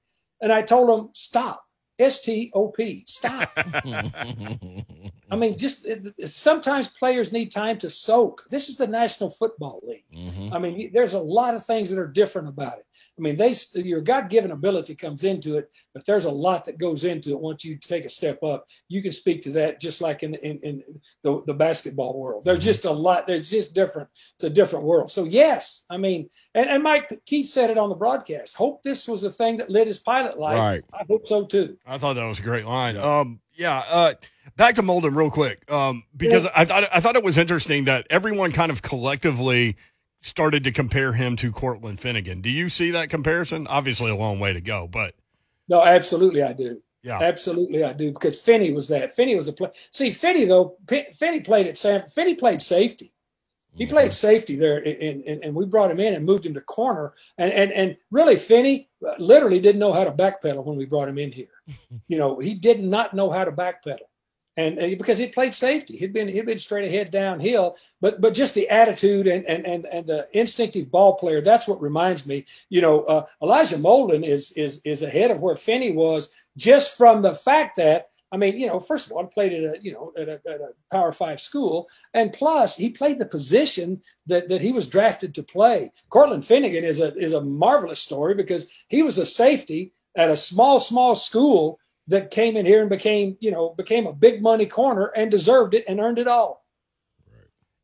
And 0.41 0.53
I 0.53 0.63
told 0.63 0.99
him, 0.99 1.11
stop. 1.15 1.63
S 1.99 2.21
T 2.21 2.51
O 2.53 2.69
P. 2.69 3.05
Stop. 3.07 3.49
I 5.31 5.37
mean, 5.37 5.59
just 5.59 5.87
sometimes 6.27 6.89
players 6.89 7.33
need 7.33 7.51
time 7.51 7.79
to 7.79 7.91
soak. 7.91 8.45
This 8.49 8.69
is 8.69 8.77
the 8.77 8.87
National 8.87 9.29
Football 9.29 9.81
League. 9.83 10.05
Mm-hmm. 10.15 10.53
I 10.53 10.59
mean, 10.59 10.91
there's 10.93 11.15
a 11.15 11.21
lot 11.21 11.55
of 11.55 11.67
things 11.67 11.91
that 11.91 11.99
are 11.99 12.07
different 12.07 12.49
about 12.49 12.79
it. 12.79 12.87
I 13.19 13.23
mean, 13.23 13.35
they 13.35 13.55
your 13.75 14.03
God 14.03 14.29
given 14.29 14.51
ability 14.51 14.95
comes 14.95 15.25
into 15.25 15.57
it, 15.57 15.71
but 15.95 16.05
there's 16.05 16.27
a 16.27 16.31
lot 16.31 16.65
that 16.67 16.79
goes 16.79 17.05
into 17.05 17.31
it 17.31 17.41
once 17.41 17.65
you 17.65 17.77
take 17.77 18.05
a 18.05 18.11
step 18.11 18.43
up. 18.43 18.67
You 18.89 19.03
can 19.03 19.13
speak 19.13 19.43
to 19.43 19.51
that 19.53 19.81
just 19.81 20.01
like 20.01 20.23
in 20.23 20.35
in, 20.35 20.59
in 20.61 20.83
the, 21.23 21.43
the 21.47 21.55
basketball 21.55 22.19
world. 22.19 22.45
There's 22.45 22.59
mm-hmm. 22.59 22.67
just 22.67 22.85
a 22.85 22.93
lot. 22.93 23.27
There's 23.27 23.51
just 23.51 23.75
different. 23.75 24.09
It's 24.37 24.45
a 24.45 24.51
different 24.51 24.85
world. 24.85 25.11
So 25.11 25.25
yes, 25.25 25.87
I 25.91 25.97
mean, 25.97 26.29
and, 26.55 26.69
and 26.69 26.83
Mike 26.83 27.21
Keith 27.27 27.49
said 27.49 27.71
it 27.71 27.79
on 27.79 27.89
the 27.89 27.95
broadcast. 27.95 28.55
Hope 28.55 28.83
this 28.83 29.09
was 29.09 29.25
a 29.25 29.31
thing 29.31 29.57
that 29.57 29.71
lit 29.71 29.89
his 29.89 29.99
pilot 29.99 30.39
light. 30.39 30.59
Right. 30.59 30.85
I 30.93 31.05
hope 31.09 31.27
so 31.27 31.47
too. 31.47 31.79
I 31.87 31.99
thought 31.99 32.15
that 32.15 32.25
was 32.25 32.39
a 32.39 32.43
great 32.43 32.67
line. 32.67 32.97
Um, 32.97 33.41
yeah. 33.55 33.79
Uh, 33.79 34.15
back 34.57 34.75
to 34.77 34.83
Molden 34.83 35.17
real 35.17 35.31
quick, 35.31 35.71
um, 35.71 36.05
because 36.17 36.45
yeah. 36.45 36.53
I 36.55 36.65
thought 36.65 36.85
I 36.93 37.01
thought 37.01 37.17
it 37.17 37.25
was 37.25 37.39
interesting 37.39 37.85
that 37.85 38.07
everyone 38.11 38.53
kind 38.53 38.73
of 38.73 38.83
collectively 38.83 39.77
started 40.21 40.65
to 40.65 40.73
compare 40.73 41.13
him 41.13 41.37
to 41.37 41.53
Cortland 41.53 42.01
Finnegan. 42.01 42.41
Do 42.41 42.51
you 42.51 42.69
see 42.69 42.91
that 42.91 43.11
comparison? 43.11 43.67
Obviously, 43.67 44.11
a 44.11 44.17
long 44.17 44.41
way 44.41 44.53
to 44.53 44.61
go, 44.61 44.89
but 44.89 45.15
no, 45.69 45.83
absolutely, 45.83 46.43
I 46.43 46.53
do. 46.53 46.83
Yeah, 47.03 47.21
absolutely, 47.21 47.85
I 47.85 47.93
do 47.93 48.13
because 48.13 48.41
Finney 48.41 48.73
was 48.73 48.89
that. 48.89 49.13
Finney 49.13 49.37
was 49.37 49.49
a 49.49 49.53
play. 49.53 49.71
See, 49.91 50.11
Finney 50.11 50.45
though, 50.45 50.77
Finney 51.15 51.41
played 51.41 51.67
at 51.67 51.79
Sam. 51.79 52.03
Finney 52.09 52.35
played 52.35 52.61
safety. 52.61 53.13
He 53.75 53.85
mm-hmm. 53.85 53.93
played 53.93 54.15
safety 54.15 54.57
there, 54.57 54.79
and, 54.79 55.23
and, 55.23 55.45
and 55.45 55.55
we 55.55 55.67
brought 55.67 55.91
him 55.91 56.01
in 56.01 56.15
and 56.15 56.25
moved 56.25 56.47
him 56.47 56.55
to 56.55 56.63
corner. 56.63 57.13
And 57.37 57.53
and 57.53 57.71
and 57.73 57.97
really, 58.11 58.37
Finney 58.37 58.89
uh, 59.07 59.13
literally 59.19 59.61
didn't 59.61 59.79
know 59.79 59.93
how 59.93 60.03
to 60.03 60.11
backpedal 60.11 60.65
when 60.65 60.77
we 60.77 60.87
brought 60.87 61.09
him 61.09 61.19
in 61.19 61.31
here. 61.31 61.49
you 62.09 62.17
know, 62.17 62.39
he 62.41 62.55
did 62.55 62.83
not 62.83 63.15
know 63.15 63.31
how 63.31 63.45
to 63.45 63.53
backpedal 63.53 63.99
and 64.57 64.79
uh, 64.79 64.89
because 64.99 65.19
he 65.19 65.29
played 65.29 65.53
safety, 65.53 65.97
he'd 65.97 66.13
been 66.13 66.29
he'd 66.29 66.47
been 66.47 66.59
straight 66.59 66.87
ahead 66.89 67.11
downhill. 67.11 67.77
But 68.01 68.21
but 68.21 68.35
just 68.35 68.55
the 68.55 68.69
attitude 68.69 69.27
and 69.27 69.45
and 69.45 69.67
and, 69.67 69.87
and 69.87 70.07
the 70.07 70.29
instinctive 70.33 70.91
ball 70.91 71.15
player. 71.15 71.41
That's 71.41 71.69
what 71.69 71.81
reminds 71.83 72.27
me. 72.27 72.47
You 72.71 72.81
know, 72.81 73.03
uh, 73.05 73.27
Elijah 73.43 73.77
Molden 73.77 74.27
is 74.27 74.53
is 74.53 74.81
is 74.85 75.03
ahead 75.03 75.31
of 75.31 75.41
where 75.41 75.57
Finney 75.57 75.93
was 75.93 76.35
just 76.57 76.97
from 76.97 77.23
the 77.23 77.35
fact 77.35 77.77
that. 77.77 78.09
I 78.33 78.39
mean, 78.39 78.59
you 78.59 78.67
know, 78.67 78.81
first 78.81 79.07
of 79.07 79.13
all, 79.13 79.23
I 79.23 79.29
played 79.33 79.53
at 79.53 79.77
a 79.77 79.83
you 79.83 79.93
know 79.93 80.13
at 80.19 80.29
a, 80.29 80.41
at 80.49 80.61
a 80.61 80.71
Power 80.91 81.13
Five 81.13 81.41
school, 81.41 81.89
and 82.13 82.33
plus 82.33 82.77
he 82.77 82.91
played 82.91 83.21
the 83.21 83.27
position 83.27 84.03
that, 84.27 84.49
that 84.49 84.61
he 84.61 84.73
was 84.73 84.89
drafted 84.89 85.33
to 85.37 85.45
play. 85.45 85.93
Cortland 86.11 86.45
Finnegan 86.45 86.83
is 86.83 87.01
a 87.01 87.17
is 87.17 87.35
a 87.35 87.41
marvelous 87.41 88.01
story 88.01 88.35
because 88.35 88.67
he 88.89 89.05
was 89.05 89.17
a 89.19 89.25
safety 89.25 89.93
at 90.17 90.29
a 90.29 90.37
small 90.37 90.81
small 90.81 91.15
school 91.15 91.79
that 92.09 92.31
came 92.31 92.57
in 92.57 92.67
here 92.67 92.81
and 92.81 92.91
became, 92.91 93.37
you 93.41 93.51
know, 93.51 93.71
became 93.71 94.07
a 94.07 94.13
big 94.13 94.41
money 94.43 94.67
corner 94.67 95.07
and 95.17 95.31
deserved 95.31 95.75
it 95.75 95.85
and 95.89 96.01
earned 96.01 96.19
it 96.19 96.29
all. 96.29 96.65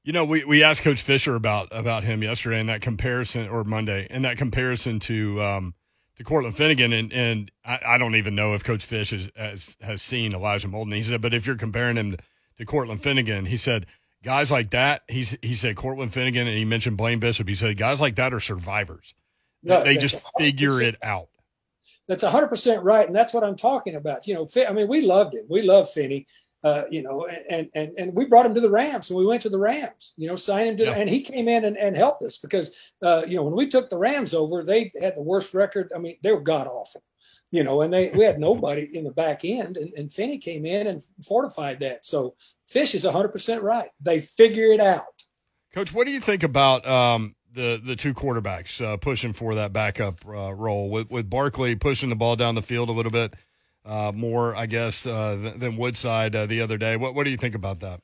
You 0.05 0.13
know, 0.13 0.25
we, 0.25 0.45
we 0.45 0.63
asked 0.63 0.83
Coach 0.83 1.03
Fisher 1.03 1.37
about 1.37 1.69
about 1.71 2.03
him 2.03 2.23
yesterday 2.23 2.59
in 2.59 2.67
that 2.67 2.81
comparison 2.81 3.49
or 3.49 3.63
Monday 3.63 4.07
in 4.11 4.23
that 4.23 4.37
comparison 4.37 4.99
to 5.01 5.41
um, 5.41 5.75
to 6.17 6.25
Cortland 6.25 6.57
Finnegan 6.57 6.93
and 6.93 7.13
and 7.13 7.53
I, 7.65 7.81
I 7.87 7.99
don't 7.99 8.17
even 8.17 8.35
know 8.35 8.55
if 8.55 8.65
Coach 8.65 8.85
Fish 8.85 9.11
has, 9.11 9.31
has, 9.37 9.77
has 9.81 10.03
seen 10.03 10.35
Elijah 10.35 10.69
Molden. 10.69 10.95
He 10.95 11.05
said, 11.05 11.21
but 11.21 11.35
if 11.35 11.47
you're 11.47 11.57
comparing 11.57 11.97
him 11.97 12.17
to, 12.59 12.65
Cortland 12.65 13.03
Finnegan, 13.03 13.47
he 13.47 13.57
said 13.57 13.87
guys 14.23 14.51
like 14.51 14.71
that. 14.71 15.03
He's 15.09 15.37
he 15.41 15.55
said 15.55 15.77
Cortland 15.77 16.13
Finnegan 16.13 16.47
and 16.47 16.57
he 16.57 16.65
mentioned 16.65 16.97
Blaine 16.97 17.21
Bishop. 17.21 17.49
He 17.49 17.55
said 17.55 17.77
guys 17.77 18.01
like 18.01 18.17
that 18.17 18.35
are 18.35 18.41
survivors. 18.41 19.15
No, 19.65 19.85
they 19.85 19.97
just 19.97 20.21
figure 20.39 20.81
it 20.81 20.97
out 21.03 21.29
that's 22.13 22.25
100% 22.25 22.85
right. 22.85 23.07
And 23.07 23.17
that's 23.17 23.33
what 23.33 23.43
I'm 23.43 23.57
talking 23.57 23.95
about. 23.95 24.27
You 24.27 24.35
know, 24.35 24.49
I 24.69 24.73
mean, 24.73 24.87
we 24.87 25.01
loved 25.01 25.35
him. 25.35 25.45
We 25.49 25.63
love 25.63 25.91
Finney. 25.91 26.27
Uh, 26.65 26.85
you 26.91 27.03
know, 27.03 27.27
and, 27.27 27.69
and 27.75 27.91
and 27.99 28.15
we 28.15 28.25
brought 28.25 28.47
him 28.47 28.55
to 28.55 28.61
the 28.61 28.71
Rams 28.71 29.11
and 29.11 29.19
we 29.19 29.27
went 29.27 29.43
to 29.43 29.49
the 29.49 29.59
Rams, 29.59 30.13
you 30.17 30.29
know, 30.29 30.37
signed 30.37 30.69
him 30.69 30.77
to, 30.77 30.85
yeah. 30.85 30.93
and 30.93 31.11
he 31.11 31.21
came 31.21 31.49
in 31.49 31.65
and, 31.65 31.77
and 31.77 31.97
helped 31.97 32.23
us 32.23 32.39
because, 32.39 32.73
uh, 33.03 33.25
you 33.27 33.35
know, 33.35 33.43
when 33.43 33.57
we 33.57 33.67
took 33.67 33.91
the 33.91 33.99
Rams 33.99 34.33
over, 34.33 34.63
they 34.63 34.93
had 35.01 35.17
the 35.17 35.23
worst 35.23 35.55
record. 35.55 35.91
I 35.93 35.99
mean, 35.99 36.19
they 36.23 36.31
were 36.31 36.41
god 36.41 36.69
awful, 36.69 37.03
you 37.51 37.65
know, 37.65 37.83
and 37.83 37.93
they 37.93 38.11
we 38.11 38.23
had 38.23 38.39
nobody 38.39 38.89
in 38.97 39.03
the 39.03 39.11
back 39.11 39.45
end, 39.45 39.77
and, 39.77 39.93
and 39.95 40.13
Finney 40.13 40.39
came 40.39 40.65
in 40.65 40.87
and 40.87 41.03
fortified 41.27 41.81
that. 41.81 42.07
So 42.07 42.37
Fish 42.69 42.95
is 42.95 43.05
100% 43.05 43.61
right. 43.61 43.91
They 44.01 44.21
figure 44.21 44.67
it 44.67 44.81
out. 44.81 45.25
Coach, 45.75 45.93
what 45.93 46.07
do 46.07 46.13
you 46.13 46.21
think 46.21 46.45
about 46.45 46.87
um, 46.87 47.35
the 47.55 47.81
the 47.83 47.97
two 47.97 48.15
quarterbacks 48.15 48.85
uh, 48.85 48.97
pushing 48.97 49.33
for 49.33 49.55
that 49.55 49.73
backup 49.73 50.27
uh, 50.27 50.53
role 50.53 50.91
with 50.91 51.11
with 51.11 51.29
Barkley 51.29 51.75
pushing 51.75 52.09
the 52.09 52.17
ball 52.17 52.37
down 52.37 52.55
the 52.55 52.63
field 52.63 52.89
a 52.89 52.93
little 52.93 53.13
bit 53.13 53.35
uh, 53.85 54.13
more, 54.15 54.55
I 54.55 54.67
guess, 54.67 55.07
uh, 55.07 55.37
than, 55.37 55.59
than 55.59 55.77
Woodside 55.77 56.37
uh, 56.37 56.47
the 56.47 56.61
other 56.61 56.79
day. 56.79 56.97
What 56.97 57.15
what 57.15 57.25
do 57.25 57.31
you 57.31 57.37
think 57.37 57.55
about 57.55 57.81
that? 57.81 58.01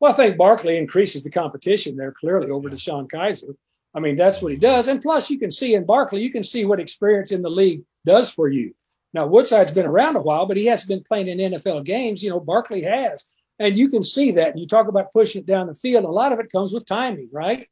Well, 0.00 0.12
I 0.12 0.16
think 0.16 0.36
Barkley 0.36 0.76
increases 0.76 1.22
the 1.22 1.30
competition 1.30 1.96
there 1.96 2.12
clearly 2.12 2.50
over 2.50 2.68
yeah. 2.68 2.74
DeShone 2.74 3.08
Kizer. 3.10 3.54
I 3.92 4.00
mean, 4.00 4.16
that's 4.16 4.40
what 4.40 4.52
he 4.52 4.58
does, 4.58 4.88
and 4.88 5.02
plus 5.02 5.30
you 5.30 5.38
can 5.38 5.50
see 5.50 5.74
in 5.74 5.84
Barkley, 5.84 6.22
you 6.22 6.30
can 6.30 6.44
see 6.44 6.64
what 6.64 6.80
experience 6.80 7.32
in 7.32 7.42
the 7.42 7.50
league 7.50 7.82
does 8.04 8.30
for 8.30 8.48
you. 8.48 8.74
Now 9.12 9.26
Woodside's 9.26 9.72
been 9.72 9.86
around 9.86 10.16
a 10.16 10.20
while, 10.20 10.46
but 10.46 10.56
he 10.56 10.66
hasn't 10.66 10.88
been 10.88 11.04
playing 11.04 11.28
in 11.28 11.52
NFL 11.52 11.84
games. 11.84 12.22
You 12.22 12.30
know, 12.30 12.40
Barkley 12.40 12.82
has, 12.82 13.30
And 13.58 13.76
you 13.76 13.88
can 13.88 14.02
see 14.02 14.32
that. 14.32 14.50
And 14.50 14.60
you 14.60 14.66
talk 14.66 14.88
about 14.88 15.12
pushing 15.12 15.40
it 15.40 15.46
down 15.46 15.66
the 15.66 15.74
field. 15.74 16.04
A 16.04 16.08
lot 16.08 16.32
of 16.32 16.38
it 16.38 16.52
comes 16.52 16.72
with 16.72 16.86
timing, 16.86 17.28
right? 17.32 17.68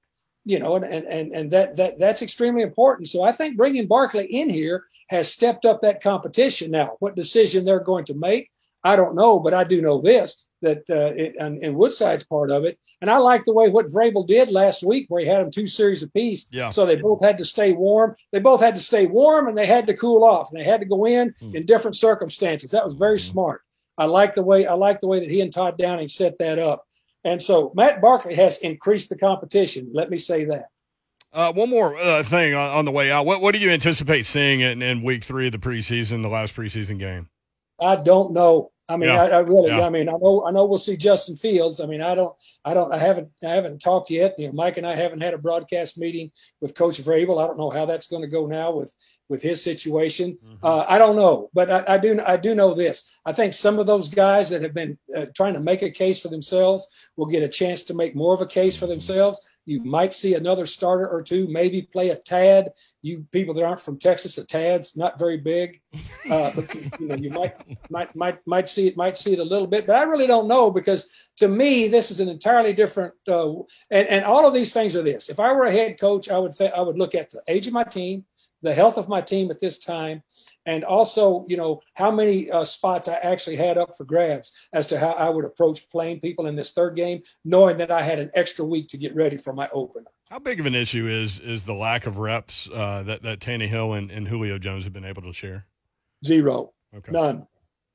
You 0.49 0.59
know, 0.59 0.77
and 0.77 0.85
and 0.85 1.33
and 1.33 1.51
that 1.51 1.77
that 1.77 1.99
that's 1.99 2.23
extremely 2.23 2.63
important. 2.63 3.11
So 3.11 3.23
I 3.23 3.33
think 3.33 3.59
bringing 3.59 3.87
Barkley 3.87 4.25
in 4.25 4.49
here 4.49 4.85
has 5.11 5.31
stepped 5.31 5.67
up 5.67 5.83
that 5.83 6.03
competition. 6.03 6.71
Now, 6.71 6.97
what 7.01 7.15
decision 7.15 7.65
they're 7.65 7.81
going 7.81 8.07
to 8.07 8.15
make, 8.15 8.51
I 8.83 8.97
don't 8.97 9.15
know, 9.15 9.41
but 9.41 9.53
I 9.53 9.65
do 9.65 9.83
know 9.83 10.01
this 10.01 10.47
that 10.63 10.79
uh, 10.91 11.13
it, 11.15 11.37
and, 11.39 11.63
and, 11.63 11.77
Woodside's 11.77 12.25
part 12.25 12.51
of 12.51 12.65
it. 12.65 12.79
And 13.01 13.11
I 13.11 13.19
like 13.19 13.45
the 13.45 13.53
way 13.53 13.69
what 13.69 13.87
Vrabel 13.89 14.27
did 14.27 14.51
last 14.51 14.83
week, 14.83 15.07
where 15.09 15.23
he 15.23 15.29
had 15.29 15.41
them 15.41 15.51
two 15.51 15.69
series 15.69 16.03
apiece. 16.03 16.49
Yeah. 16.51 16.71
So 16.71 16.85
they 16.85 16.97
both 16.97 17.23
had 17.23 17.39
to 17.39 17.45
stay 17.45 17.73
warm. 17.73 18.17
They 18.33 18.41
both 18.41 18.61
had 18.61 18.75
to 18.75 18.81
stay 18.81 19.07
warm, 19.07 19.49
and 19.49 19.57
they 19.57 19.67
had 19.67 19.87
to 19.87 19.95
cool 19.95 20.25
off, 20.25 20.51
and 20.51 20.59
they 20.59 20.65
had 20.65 20.81
to 20.81 20.87
go 20.87 21.05
in 21.05 21.35
mm. 21.41 21.55
in 21.55 21.67
different 21.67 21.97
circumstances. 21.97 22.71
That 22.71 22.87
was 22.87 22.95
very 22.95 23.19
mm. 23.19 23.31
smart. 23.31 23.63
I 23.99 24.07
like 24.07 24.35
the 24.35 24.43
way 24.43 24.67
I 24.67 24.75
like 24.75 25.01
the 25.01 25.09
way 25.09 25.21
that 25.21 25.31
he 25.31 25.41
and 25.41 25.53
Todd 25.53 25.77
Downing 25.77 26.09
set 26.09 26.39
that 26.39 26.59
up. 26.59 26.87
And 27.25 27.41
so 27.41 27.73
Matt 27.75 28.01
Barkley 28.01 28.35
has 28.37 28.59
increased 28.59 29.09
the 29.09 29.19
competition. 29.19 29.91
Let 29.93 30.11
me 30.11 30.19
say 30.19 30.45
that. 30.47 30.67
Uh, 31.33 31.53
one 31.53 31.69
more 31.69 31.97
uh, 31.97 32.23
thing 32.23 32.55
on, 32.55 32.71
on, 32.71 32.85
the 32.85 32.91
way 32.91 33.11
out. 33.11 33.27
What, 33.27 33.43
what 33.43 33.53
do 33.53 33.59
you 33.59 33.71
anticipate 33.71 34.25
seeing 34.25 34.61
in, 34.61 34.81
in 34.81 35.03
week 35.03 35.25
three 35.25 35.47
of 35.47 35.53
the 35.53 35.59
preseason, 35.59 36.23
the 36.23 36.29
last 36.29 36.55
preseason 36.57 36.99
game? 36.99 37.29
I 37.81 37.97
don't 37.97 38.33
know. 38.33 38.73
I 38.89 38.97
mean, 38.97 39.11
yeah. 39.11 39.23
I, 39.23 39.27
I, 39.27 39.39
really, 39.41 39.69
yeah. 39.69 39.87
I 39.87 39.91
mean, 39.91 40.09
I 40.09 40.13
know, 40.13 40.47
I 40.47 40.51
know 40.51 40.65
we'll 40.65 40.79
see 40.79 40.97
Justin 40.97 41.37
Fields. 41.37 41.81
I 41.81 41.87
mean, 41.87 42.01
I 42.01 42.15
don't, 42.15 42.35
I 42.65 42.73
don't, 42.73 42.93
I 42.93 42.97
haven't, 42.97 43.29
I 43.45 43.51
haven't 43.51 43.81
talked 43.81 44.09
yet. 44.09 44.35
You 44.39 44.47
know, 44.47 44.55
Mike 44.55 44.79
and 44.79 44.87
I 44.87 44.95
haven't 44.95 45.21
had 45.21 45.35
a 45.35 45.39
broadcast 45.39 45.99
meeting 45.99 46.31
with 46.63 46.75
Coach 46.75 47.03
Vrabel. 47.03 47.43
I 47.43 47.47
don't 47.47 47.59
know 47.59 47.69
how 47.69 47.85
that's 47.85 48.09
going 48.09 48.23
to 48.23 48.29
go 48.29 48.47
now 48.47 48.71
with 48.73 48.95
with 49.29 49.43
his 49.43 49.63
situation. 49.63 50.39
Mm-hmm. 50.45 50.65
Uh, 50.65 50.85
I 50.89 50.99
don't 50.99 51.17
know, 51.17 51.51
but 51.53 51.71
I, 51.71 51.95
I, 51.95 51.99
do, 51.99 52.21
I 52.27 52.37
do 52.37 52.55
know 52.55 52.75
this. 52.75 53.11
I 53.25 53.33
think 53.33 53.53
some 53.53 53.79
of 53.79 53.87
those 53.87 54.09
guys 54.09 54.51
that 54.51 54.63
have 54.63 54.75
been 54.75 54.99
uh, 55.17 55.27
trying 55.35 55.55
to 55.55 55.61
make 55.61 55.83
a 55.83 55.91
case 55.91 56.21
for 56.21 56.29
themselves 56.29 56.87
will 57.17 57.27
get 57.27 57.43
a 57.43 57.49
chance 57.49 57.83
to 57.85 57.95
make 57.95 58.17
more 58.17 58.35
of 58.35 58.41
a 58.41 58.47
case 58.47 58.77
for 58.77 58.87
themselves. 58.87 59.39
You 59.69 59.85
might 59.85 60.15
see 60.15 60.35
another 60.35 60.65
starter 60.65 61.07
or 61.07 61.23
two, 61.23 61.47
maybe 61.47 61.83
play 61.83 62.09
a 62.09 62.17
tad. 62.17 62.73
You 63.03 63.27
people 63.31 63.53
that 63.53 63.65
aren't 63.65 63.83
from 63.83 63.99
Texas, 63.99 64.39
a 64.39 64.47
tad's 64.47 64.97
not 64.97 65.19
very 65.19 65.37
big, 65.37 65.83
uh, 66.31 66.53
but 66.55 66.75
you 66.99 67.07
know 67.07 67.17
you 67.17 67.29
might 67.29 67.55
might 67.91 68.17
might 68.17 68.39
might 68.47 68.71
see 68.71 68.89
it 68.89 68.97
might 68.97 69.19
see 69.19 69.35
it 69.35 69.41
a 69.41 69.45
little 69.45 69.67
bit. 69.67 69.87
But 69.87 69.97
I 69.97 70.05
really 70.05 70.27
don't 70.27 70.49
know 70.49 70.71
because 70.71 71.07
to 71.37 71.49
me 71.49 71.87
this 71.87 72.11
is 72.11 72.21
an 72.21 72.31
entirely 72.31 72.73
different. 72.73 73.13
Uh, 73.29 73.57
and 73.91 74.09
and 74.09 74.25
all 74.25 74.47
of 74.47 74.55
these 74.55 74.73
things 74.73 74.97
are 74.97 75.03
this. 75.03 75.29
If 75.29 75.39
I 75.39 75.53
were 75.53 75.67
a 75.67 75.73
head 75.73 76.01
coach, 76.01 76.31
I 76.31 76.39
would 76.39 76.57
th- 76.57 76.73
I 76.73 76.81
would 76.81 76.97
look 76.97 77.15
at 77.15 77.31
the 77.31 77.43
age 77.47 77.67
of 77.67 77.75
my 77.75 77.85
team, 77.85 78.25
the 78.63 78.75
health 78.75 78.97
of 78.97 79.09
my 79.09 79.21
team 79.21 79.51
at 79.51 79.61
this 79.61 79.79
time, 79.79 80.23
and 80.67 80.85
also 80.85 81.47
you 81.49 81.57
know 81.57 81.81
how 81.95 82.11
many 82.11 82.51
uh, 82.51 82.65
spots 82.65 83.09
I 83.09 83.15
actually 83.15 83.57
had 83.57 83.79
up 83.79 83.97
for 83.97 84.05
grabs 84.05 84.53
as 84.73 84.87
to 84.89 84.99
how 84.99 85.13
I 85.13 85.29
would 85.29 85.45
approach 85.45 85.89
playing 85.91 86.21
people 86.21 86.47
in 86.47 86.57
this 86.57 86.73
third 86.73 86.97
game, 86.97 87.23
knowing 87.45 87.79
that 87.79 87.91
I 87.91 88.03
had 88.03 88.19
an 88.19 88.31
extra 88.35 88.65
week 88.65 88.89
to 88.89 88.99
get 88.99 89.15
ready 89.15 89.37
for 89.37 89.53
my 89.53 89.69
opener. 89.73 90.07
How 90.31 90.39
big 90.39 90.61
of 90.61 90.67
an 90.67 90.75
issue 90.75 91.07
is 91.09 91.41
is 91.41 91.65
the 91.65 91.75
lack 91.75 92.07
of 92.07 92.19
reps 92.19 92.69
uh, 92.73 93.03
that 93.05 93.23
that 93.23 93.41
Tannehill 93.41 93.97
and, 93.97 94.11
and 94.11 94.29
Julio 94.29 94.59
Jones 94.59 94.85
have 94.85 94.93
been 94.93 95.05
able 95.05 95.23
to 95.23 95.33
share? 95.33 95.67
Zero. 96.25 96.73
Okay. 96.95 97.13
None. 97.13 97.47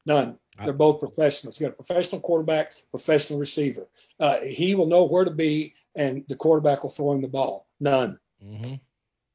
None. 0.06 0.38
They're 0.64 0.74
both 0.74 1.00
professionals. 1.00 1.60
You 1.60 1.68
got 1.68 1.74
a 1.74 1.84
professional 1.84 2.22
quarterback, 2.22 2.74
professional 2.92 3.40
receiver. 3.40 3.88
Uh, 4.20 4.40
he 4.42 4.76
will 4.76 4.86
know 4.86 5.04
where 5.04 5.26
to 5.26 5.32
be, 5.32 5.74
and 5.96 6.24
the 6.28 6.36
quarterback 6.36 6.84
will 6.84 6.92
throw 6.92 7.12
him 7.14 7.22
the 7.22 7.28
ball. 7.28 7.68
None. 7.80 8.20
Mm-hmm. 8.44 8.76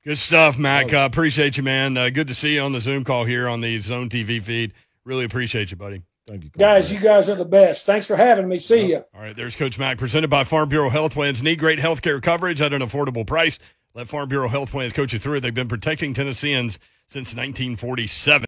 Good 0.08 0.16
stuff, 0.16 0.56
Mac. 0.56 0.94
Uh, 0.94 1.00
appreciate 1.00 1.58
you, 1.58 1.62
man. 1.62 1.98
Uh, 1.98 2.08
good 2.08 2.28
to 2.28 2.34
see 2.34 2.54
you 2.54 2.62
on 2.62 2.72
the 2.72 2.80
Zoom 2.80 3.04
call 3.04 3.26
here 3.26 3.46
on 3.46 3.60
the 3.60 3.78
Zone 3.80 4.08
TV 4.08 4.42
feed. 4.42 4.72
Really 5.04 5.26
appreciate 5.26 5.70
you, 5.70 5.76
buddy. 5.76 6.00
Thank 6.26 6.44
you, 6.44 6.50
Coach 6.50 6.58
guys. 6.58 6.90
You 6.90 6.98
guys 6.98 7.28
are 7.28 7.34
the 7.34 7.44
best. 7.44 7.84
Thanks 7.84 8.06
for 8.06 8.16
having 8.16 8.48
me. 8.48 8.58
See 8.58 8.86
you. 8.86 9.04
All 9.14 9.20
right, 9.20 9.36
there's 9.36 9.54
Coach 9.54 9.78
Mac, 9.78 9.98
presented 9.98 10.30
by 10.30 10.44
Farm 10.44 10.70
Bureau 10.70 10.88
Health 10.88 11.12
Plans. 11.12 11.42
Need 11.42 11.58
great 11.58 11.78
health 11.78 12.00
care 12.00 12.22
coverage 12.22 12.62
at 12.62 12.72
an 12.72 12.80
affordable 12.80 13.26
price. 13.26 13.58
Let 13.92 14.08
Farm 14.08 14.30
Bureau 14.30 14.48
Health 14.48 14.70
Plans 14.70 14.94
coach 14.94 15.12
you 15.12 15.18
through 15.18 15.34
it. 15.34 15.40
They've 15.40 15.52
been 15.52 15.68
protecting 15.68 16.14
Tennesseans 16.14 16.78
since 17.06 17.34
1947. 17.34 18.34